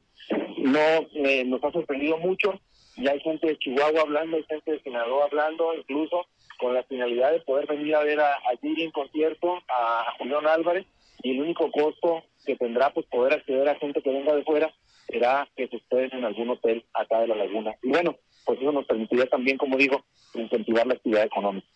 [0.59, 0.81] No,
[1.15, 2.61] eh, nos ha sorprendido mucho,
[2.97, 6.27] ya hay gente de Chihuahua hablando, hay gente de Sinaloa hablando, incluso
[6.59, 10.87] con la finalidad de poder venir a ver a, a en concierto, a, Julián Álvarez,
[11.23, 14.73] y el único costo que tendrá pues poder acceder a gente que venga de fuera
[15.13, 17.77] será que se estén en algún hotel acá de la laguna.
[17.83, 21.67] Y bueno, pues eso nos permitiría también, como digo, incentivar la actividad económica.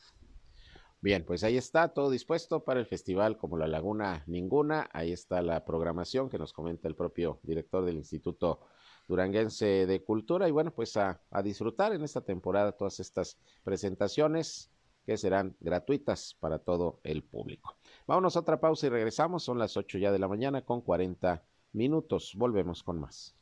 [1.03, 4.89] Bien, pues ahí está todo dispuesto para el festival como la Laguna Ninguna.
[4.93, 8.61] Ahí está la programación que nos comenta el propio director del Instituto
[9.07, 10.49] Duranguense de Cultura.
[10.49, 14.73] Y bueno, pues a, a disfrutar en esta temporada todas estas presentaciones
[15.05, 17.77] que serán gratuitas para todo el público.
[18.07, 19.45] Vámonos a otra pausa y regresamos.
[19.45, 21.45] Son las 8 ya de la mañana con 40
[21.77, 22.33] minutos.
[22.37, 23.37] Volvemos con más.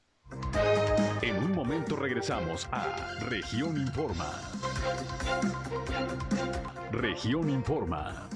[1.22, 4.30] En un momento regresamos a Región Informa.
[6.90, 8.28] Región Informa.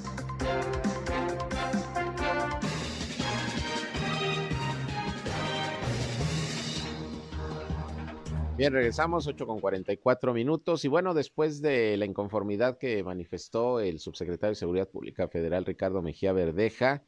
[8.57, 14.01] Bien, regresamos 8 con 44 minutos y bueno, después de la inconformidad que manifestó el
[14.01, 17.05] subsecretario de Seguridad Pública Federal Ricardo Mejía Verdeja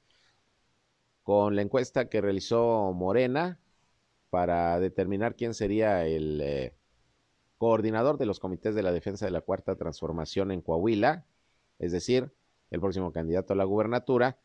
[1.31, 3.61] con la encuesta que realizó Morena
[4.31, 6.75] para determinar quién sería el eh,
[7.57, 11.25] coordinador de los comités de la defensa de la cuarta transformación en Coahuila,
[11.79, 12.33] es decir,
[12.73, 14.39] el próximo candidato a la gubernatura.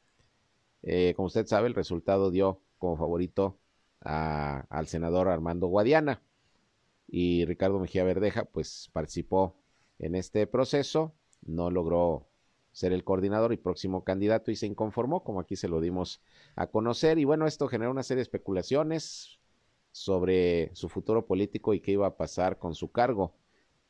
[0.83, 3.57] Eh, como usted sabe, el resultado dio como favorito
[4.01, 6.21] al senador Armando Guadiana
[7.07, 9.55] y Ricardo Mejía Verdeja, pues participó
[9.97, 12.27] en este proceso, no logró
[12.75, 16.21] ser el coordinador y próximo candidato y se inconformó, como aquí se lo dimos
[16.57, 17.17] a conocer.
[17.17, 19.39] Y bueno, esto generó una serie de especulaciones
[19.93, 23.33] sobre su futuro político y qué iba a pasar con su cargo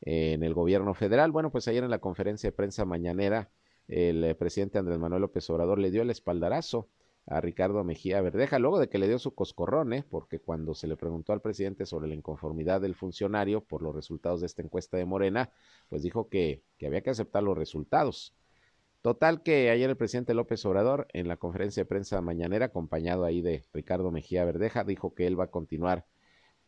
[0.02, 1.32] en el gobierno federal.
[1.32, 3.50] Bueno, pues ayer en la conferencia de prensa mañanera,
[3.88, 6.86] el eh, presidente Andrés Manuel López Obrador le dio el espaldarazo
[7.26, 10.04] a Ricardo Mejía Verdeja, luego de que le dio su coscorrón, ¿eh?
[10.08, 14.42] porque cuando se le preguntó al presidente sobre la inconformidad del funcionario por los resultados
[14.42, 15.50] de esta encuesta de Morena,
[15.88, 18.32] pues dijo que, que había que aceptar los resultados.
[19.06, 23.40] Total que ayer el presidente López Obrador, en la conferencia de prensa mañanera, acompañado ahí
[23.40, 26.06] de Ricardo Mejía Verdeja, dijo que él va a continuar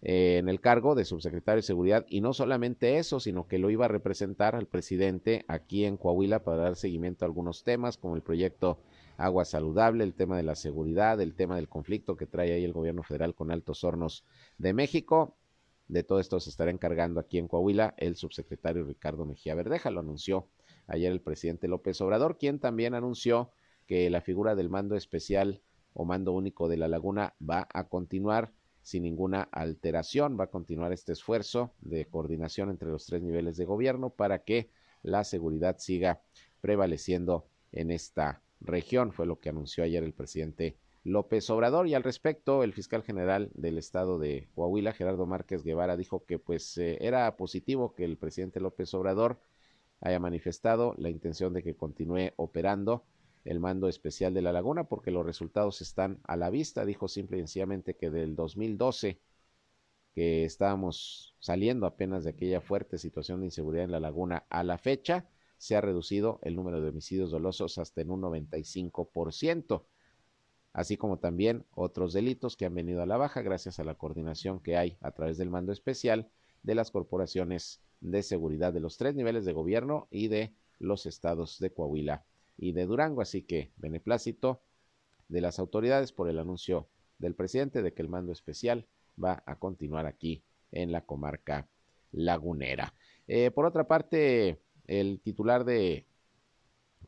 [0.03, 3.71] eh, en el cargo de subsecretario de Seguridad y no solamente eso, sino que lo
[3.71, 8.15] iba a representar al presidente aquí en Coahuila para dar seguimiento a algunos temas como
[8.15, 8.79] el proyecto
[9.17, 12.73] Agua Saludable, el tema de la seguridad, el tema del conflicto que trae ahí el
[12.73, 14.25] gobierno federal con Altos Hornos
[14.59, 15.35] de México.
[15.89, 19.99] De todo esto se estará encargando aquí en Coahuila el subsecretario Ricardo Mejía Verdeja, lo
[19.99, 20.47] anunció
[20.89, 23.53] ayer el presidente López Obrador, quien también anunció
[23.87, 25.63] que la figura del mando especial
[25.95, 30.39] o mando único de la laguna va a continuar sin ninguna alteración.
[30.39, 34.71] Va a continuar este esfuerzo de coordinación entre los tres niveles de gobierno para que
[35.03, 36.23] la seguridad siga
[36.61, 39.13] prevaleciendo en esta región.
[39.13, 41.87] Fue lo que anunció ayer el presidente López Obrador.
[41.89, 46.39] Y al respecto, el fiscal general del estado de Coahuila, Gerardo Márquez Guevara, dijo que
[46.39, 49.39] pues eh, era positivo que el presidente López Obrador
[50.01, 53.05] haya manifestado la intención de que continúe operando
[53.45, 56.85] el mando especial de la laguna porque los resultados están a la vista.
[56.85, 59.21] Dijo simple y sencillamente que del 2012,
[60.15, 64.79] que estábamos saliendo apenas de aquella fuerte situación de inseguridad en la laguna, a la
[64.79, 69.85] fecha se ha reducido el número de homicidios dolosos hasta en un 95%,
[70.73, 74.61] así como también otros delitos que han venido a la baja gracias a la coordinación
[74.61, 76.31] que hay a través del mando especial
[76.63, 81.59] de las corporaciones de seguridad de los tres niveles de gobierno y de los estados
[81.59, 82.25] de Coahuila
[82.57, 83.21] y de Durango.
[83.21, 84.61] Así que beneplácito
[85.29, 86.87] de las autoridades por el anuncio
[87.19, 88.87] del presidente de que el mando especial
[89.23, 91.67] va a continuar aquí en la comarca
[92.13, 92.95] lagunera.
[93.27, 96.07] Eh, por otra parte, el titular de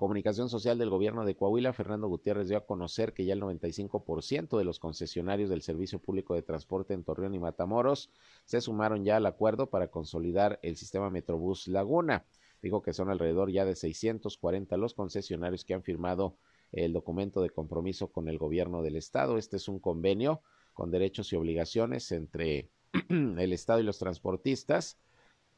[0.01, 4.57] Comunicación Social del Gobierno de Coahuila, Fernando Gutiérrez dio a conocer que ya el 95%
[4.57, 8.11] de los concesionarios del Servicio Público de Transporte en Torreón y Matamoros
[8.47, 12.25] se sumaron ya al acuerdo para consolidar el sistema Metrobús Laguna.
[12.63, 16.39] Dijo que son alrededor ya de 640 los concesionarios que han firmado
[16.73, 19.37] el documento de compromiso con el gobierno del estado.
[19.37, 20.41] Este es un convenio
[20.73, 22.71] con derechos y obligaciones entre
[23.11, 24.99] el estado y los transportistas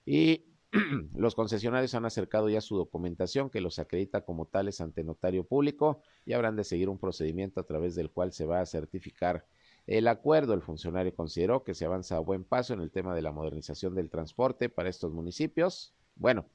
[0.05, 0.52] y
[1.15, 6.01] los concesionarios han acercado ya su documentación que los acredita como tales ante notario público
[6.25, 9.47] y habrán de seguir un procedimiento a través del cual se va a certificar
[9.87, 10.55] el acuerdo.
[10.55, 13.95] El funcionario consideró que se avanza a buen paso en el tema de la modernización
[13.95, 15.95] del transporte para estos municipios.
[16.15, 16.47] Bueno,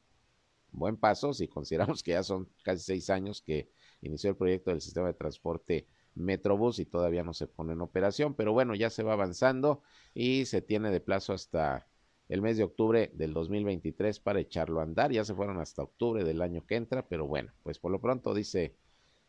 [0.71, 3.69] buen paso si consideramos que ya son casi seis años que
[4.01, 8.33] inició el proyecto del sistema de transporte Metrobús y todavía no se pone en operación,
[8.33, 9.83] pero bueno, ya se va avanzando
[10.15, 11.85] y se tiene de plazo hasta
[12.29, 15.11] el mes de octubre del 2023 para echarlo a andar.
[15.11, 18.33] Ya se fueron hasta octubre del año que entra, pero bueno, pues por lo pronto
[18.33, 18.75] dice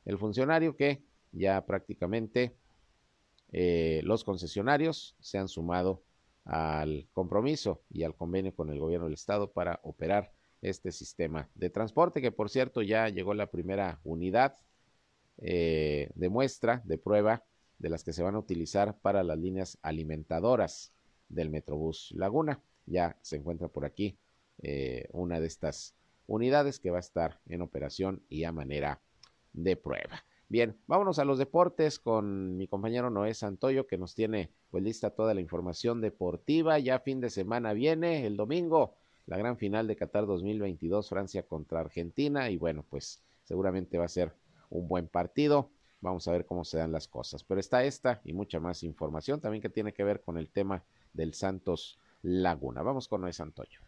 [0.04, 2.54] el funcionario que ya prácticamente
[3.52, 6.02] eh, los concesionarios se han sumado
[6.44, 11.70] al compromiso y al convenio con el gobierno del estado para operar este sistema de
[11.70, 14.56] transporte, que por cierto ya llegó la primera unidad
[15.38, 17.44] eh, de muestra, de prueba,
[17.78, 20.92] de las que se van a utilizar para las líneas alimentadoras
[21.28, 24.16] del Metrobús Laguna ya se encuentra por aquí
[24.62, 25.94] eh, una de estas
[26.26, 29.00] unidades que va a estar en operación y a manera
[29.52, 30.24] de prueba.
[30.48, 35.10] Bien, vámonos a los deportes con mi compañero Noé Santoyo que nos tiene pues lista
[35.10, 36.78] toda la información deportiva.
[36.78, 38.94] Ya fin de semana viene el domingo
[39.28, 44.08] la gran final de Qatar 2022 Francia contra Argentina y bueno, pues seguramente va a
[44.08, 44.32] ser
[44.70, 45.70] un buen partido.
[46.00, 47.44] Vamos a ver cómo se dan las cosas.
[47.44, 50.82] Pero está esta y mucha más información también que tiene que ver con el tema
[51.12, 52.82] del Santos Laguna.
[52.82, 53.87] Vamos con Noé Santoyo.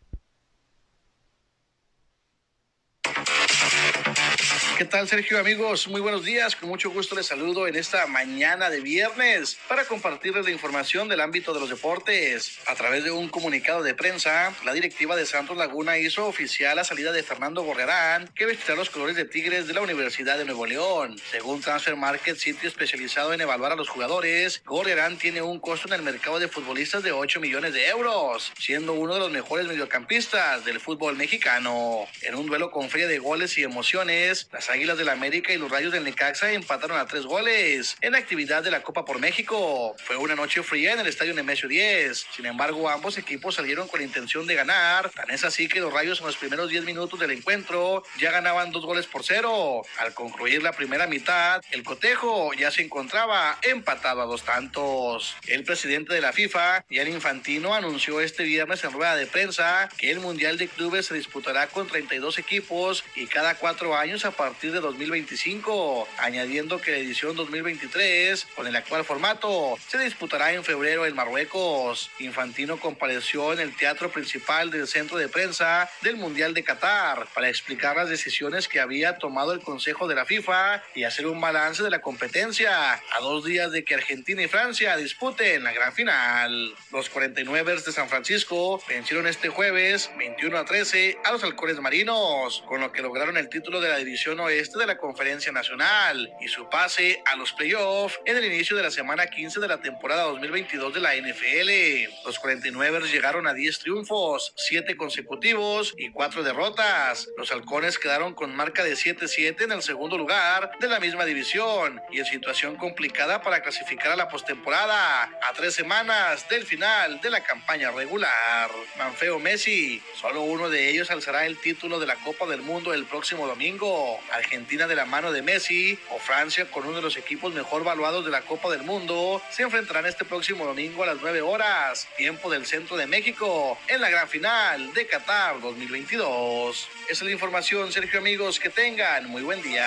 [4.80, 5.38] ¿Qué tal, Sergio?
[5.38, 6.56] Amigos, muy buenos días.
[6.56, 11.20] Con mucho gusto les saludo en esta mañana de viernes para compartirles la información del
[11.20, 12.58] ámbito de los deportes.
[12.66, 16.84] A través de un comunicado de prensa, la directiva de Santos Laguna hizo oficial la
[16.84, 20.64] salida de Fernando Gorrerán, que vestirá los colores de Tigres de la Universidad de Nuevo
[20.64, 21.20] León.
[21.30, 25.94] Según Transfer Market, sitio especializado en evaluar a los jugadores, Gorrerán tiene un costo en
[25.96, 30.64] el mercado de futbolistas de 8 millones de euros, siendo uno de los mejores mediocampistas
[30.64, 32.06] del fútbol mexicano.
[32.22, 35.70] En un duelo con feria de goles y emociones, las Águilas del América y los
[35.70, 39.96] Rayos del Necaxa empataron a tres goles en actividad de la Copa por México.
[40.04, 42.26] Fue una noche fría en el estadio Nemesio 10.
[42.36, 45.10] Sin embargo, ambos equipos salieron con la intención de ganar.
[45.10, 48.70] Tan es así que los Rayos en los primeros 10 minutos del encuentro ya ganaban
[48.70, 49.82] dos goles por cero.
[49.98, 55.36] Al concluir la primera mitad, el cotejo ya se encontraba empatado a dos tantos.
[55.48, 60.12] El presidente de la FIFA, Gianni Infantino, anunció este viernes en rueda de prensa que
[60.12, 64.59] el Mundial de Clubes se disputará con 32 equipos y cada cuatro años a partir
[64.68, 71.06] de 2025, añadiendo que la edición 2023, con el actual formato, se disputará en febrero
[71.06, 72.10] en Marruecos.
[72.18, 77.48] Infantino compareció en el teatro principal del centro de prensa del Mundial de Qatar para
[77.48, 81.82] explicar las decisiones que había tomado el Consejo de la FIFA y hacer un balance
[81.82, 86.74] de la competencia a dos días de que Argentina y Francia disputen la gran final.
[86.92, 92.62] Los 49 de San Francisco vencieron este jueves 21 a 13 a los halcones marinos,
[92.68, 96.48] con lo que lograron el título de la división oeste de la Conferencia Nacional y
[96.48, 100.24] su pase a los playoffs en el inicio de la semana 15 de la temporada
[100.24, 102.26] 2022 de la NFL.
[102.26, 107.28] Los 49 llegaron a 10 triunfos, 7 consecutivos y 4 derrotas.
[107.36, 112.00] Los halcones quedaron con marca de 7-7 en el segundo lugar de la misma división
[112.10, 117.30] y en situación complicada para clasificar a la postemporada a tres semanas del final de
[117.30, 118.70] la campaña regular.
[118.98, 123.04] Manfeo Messi, solo uno de ellos alzará el título de la Copa del Mundo el
[123.04, 124.18] próximo domingo.
[124.40, 128.24] Argentina de la mano de Messi o Francia con uno de los equipos mejor valuados
[128.24, 132.50] de la Copa del Mundo se enfrentarán este próximo domingo a las 9 horas, tiempo
[132.50, 136.88] del centro de México, en la gran final de Qatar 2022.
[137.04, 139.86] Esa es la información, Sergio amigos, que tengan muy buen día.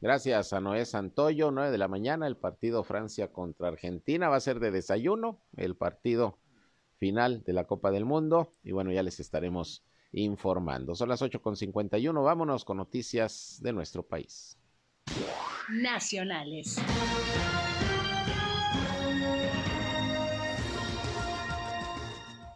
[0.00, 4.40] Gracias a Noé Santoyo, 9 de la mañana, el partido Francia contra Argentina va a
[4.40, 6.38] ser de desayuno, el partido
[6.98, 10.94] final de la Copa del Mundo y bueno, ya les estaremos informando.
[10.94, 14.58] Son las 8.51, vámonos con noticias de nuestro país.
[15.70, 16.76] Nacionales.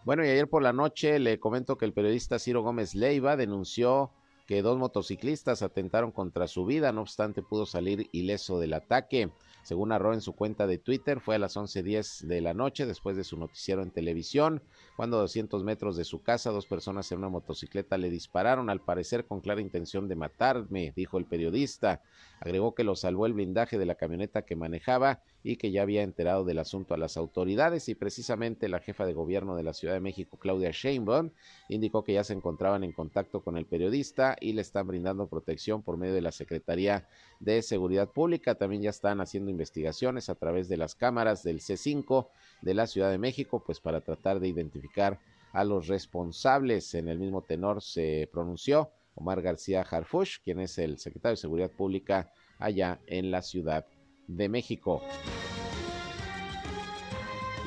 [0.05, 4.11] Bueno, y ayer por la noche le comento que el periodista Ciro Gómez Leiva denunció
[4.47, 9.31] que dos motociclistas atentaron contra su vida, no obstante pudo salir ileso del ataque.
[9.63, 13.17] Según narró en su cuenta de Twitter, fue a las 11.10 de la noche después
[13.17, 14.63] de su noticiero en televisión,
[14.97, 18.81] cuando a 200 metros de su casa dos personas en una motocicleta le dispararon, al
[18.81, 22.03] parecer con clara intención de matarme, dijo el periodista.
[22.41, 26.03] Agregó que lo salvó el blindaje de la camioneta que manejaba y que ya había
[26.03, 29.95] enterado del asunto a las autoridades y precisamente la jefa de gobierno de la Ciudad
[29.95, 31.31] de México, Claudia Sheinbaum,
[31.69, 35.83] indicó que ya se encontraban en contacto con el periodista y le están brindando protección
[35.83, 37.07] por medio de la Secretaría
[37.43, 38.55] de Seguridad Pública.
[38.55, 42.28] También ya están haciendo investigaciones a través de las cámaras del C5
[42.62, 45.18] de la Ciudad de México, pues para tratar de identificar
[45.53, 46.95] a los responsables.
[46.95, 51.70] En el mismo tenor se pronunció Omar García Harfush, quien es el secretario de Seguridad
[51.70, 53.86] Pública allá en la Ciudad
[54.28, 55.03] de México.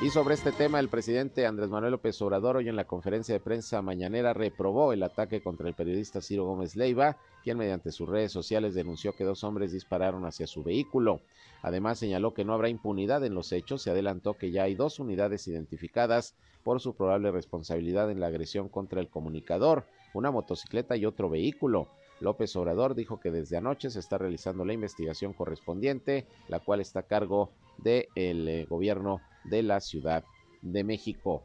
[0.02, 3.40] Y sobre este tema, el presidente Andrés Manuel López Obrador hoy en la conferencia de
[3.40, 8.30] prensa mañanera reprobó el ataque contra el periodista Ciro Gómez Leiva, quien mediante sus redes
[8.30, 11.22] sociales denunció que dos hombres dispararon hacia su vehículo.
[11.62, 15.00] Además señaló que no habrá impunidad en los hechos y adelantó que ya hay dos
[15.00, 21.06] unidades identificadas por su probable responsabilidad en la agresión contra el comunicador, una motocicleta y
[21.06, 21.88] otro vehículo.
[22.20, 27.00] López Obrador dijo que desde anoche se está realizando la investigación correspondiente, la cual está
[27.00, 30.24] a cargo del eh, gobierno de la Ciudad
[30.62, 31.44] de México.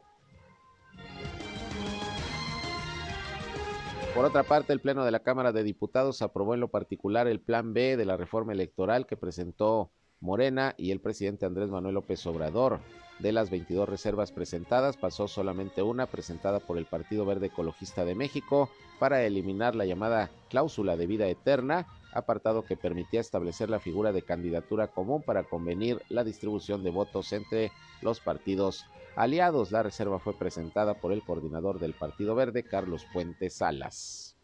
[4.14, 7.40] Por otra parte, el Pleno de la Cámara de Diputados aprobó en lo particular el
[7.40, 9.90] Plan B de la reforma electoral que presentó
[10.20, 12.80] Morena y el presidente Andrés Manuel López Obrador.
[13.20, 18.14] De las 22 reservas presentadas, pasó solamente una presentada por el Partido Verde Ecologista de
[18.14, 24.12] México para eliminar la llamada cláusula de vida eterna, apartado que permitía establecer la figura
[24.12, 28.86] de candidatura común para convenir la distribución de votos entre los partidos
[29.16, 29.72] aliados.
[29.72, 34.36] La reserva fue presentada por el coordinador del Partido Verde, Carlos Puente Salas.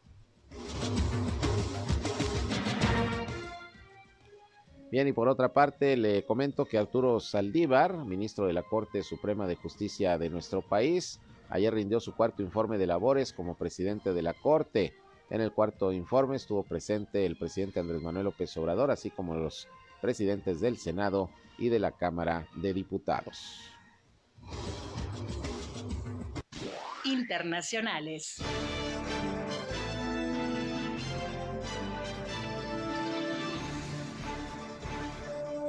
[4.91, 9.47] Bien, y por otra parte, le comento que Arturo Saldívar, ministro de la Corte Suprema
[9.47, 14.23] de Justicia de nuestro país, ayer rindió su cuarto informe de labores como presidente de
[14.23, 14.95] la Corte.
[15.31, 19.69] En el cuarto informe estuvo presente el presidente Andrés Manuel López Obrador, así como los
[20.01, 23.61] presidentes del Senado y de la Cámara de Diputados.
[27.05, 28.37] Internacionales.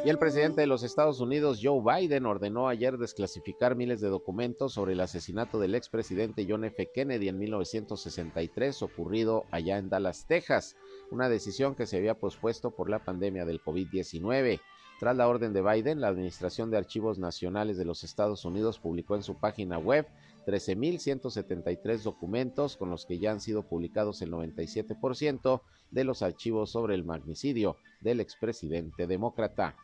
[0.06, 4.72] Y el presidente de los Estados Unidos, Joe Biden, ordenó ayer desclasificar miles de documentos
[4.72, 6.90] sobre el asesinato del expresidente John F.
[6.94, 10.78] Kennedy en 1963, ocurrido allá en Dallas, Texas,
[11.12, 14.62] una decisión que se había pospuesto por la pandemia del COVID-19.
[15.02, 19.16] Tras la orden de Biden, la Administración de Archivos Nacionales de los Estados Unidos publicó
[19.16, 20.08] en su página web
[20.46, 26.96] 13.173 documentos con los que ya han sido publicados el 97% de los archivos sobre
[26.96, 29.76] el magnicidio del expresidente demócrata.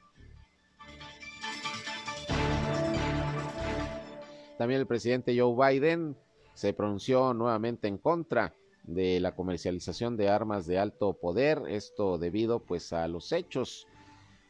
[4.58, 6.16] También el presidente Joe Biden
[6.54, 12.60] se pronunció nuevamente en contra de la comercialización de armas de alto poder, esto debido
[12.60, 13.88] pues a los hechos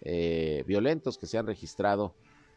[0.02, 2.14] eh, violentos que se han registrado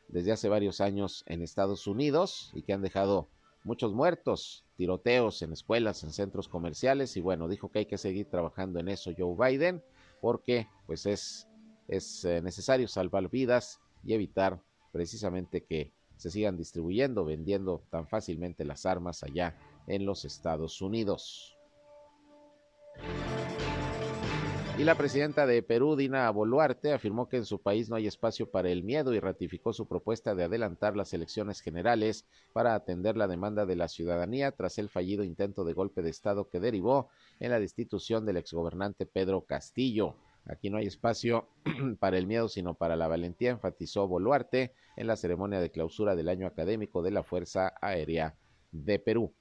[0.09, 3.29] desde hace varios años en Estados Unidos y que han dejado
[3.65, 8.29] muchos muertos, tiroteos en escuelas, en centros comerciales y bueno, dijo que hay que seguir
[8.29, 9.83] trabajando en eso Joe Biden
[10.21, 11.49] porque pues es,
[11.87, 14.61] es eh, necesario salvar vidas y evitar
[14.93, 19.57] precisamente que se sigan distribuyendo, vendiendo tan fácilmente las armas allá
[19.87, 21.59] en los Estados Unidos.
[24.79, 28.49] Y la presidenta de Perú, Dina Boluarte, afirmó que en su país no hay espacio
[28.49, 33.27] para el miedo y ratificó su propuesta de adelantar las elecciones generales para atender la
[33.27, 37.09] demanda de la ciudadanía tras el fallido intento de golpe de Estado que derivó
[37.41, 40.15] en la destitución del exgobernante Pedro Castillo.
[40.49, 41.49] Aquí no hay espacio
[42.01, 46.29] para el miedo, sino para la valentía, enfatizó Boluarte en la ceremonia de clausura del
[46.29, 48.35] año académico de la Fuerza Aérea
[48.73, 49.35] de Perú.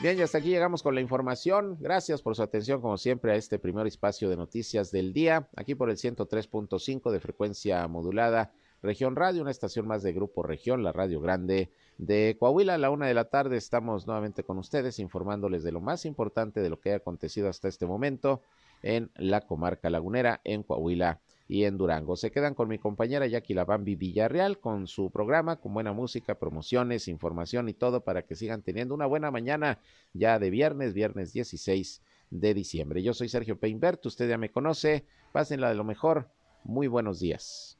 [0.00, 1.76] Bien, y hasta aquí llegamos con la información.
[1.78, 5.74] Gracias por su atención, como siempre, a este primer espacio de noticias del día, aquí
[5.74, 8.50] por el 103.5 de frecuencia modulada
[8.82, 12.74] Región Radio, una estación más de Grupo Región, la Radio Grande de Coahuila.
[12.74, 16.60] A la una de la tarde estamos nuevamente con ustedes informándoles de lo más importante
[16.60, 18.40] de lo que ha acontecido hasta este momento
[18.82, 22.16] en la comarca lagunera, en Coahuila y en Durango.
[22.16, 27.06] Se quedan con mi compañera Jackie Labambi Villarreal con su programa con buena música, promociones,
[27.06, 29.78] información y todo para que sigan teniendo una buena mañana
[30.14, 32.00] ya de viernes, viernes 16
[32.30, 33.02] de diciembre.
[33.02, 36.30] Yo soy Sergio Peinbert, usted ya me conoce, pásenla de lo mejor.
[36.64, 37.79] Muy buenos días.